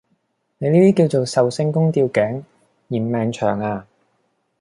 [0.57, 2.43] 你呢啲叫做壽星公吊頸——
[2.89, 3.85] 嫌命長呀！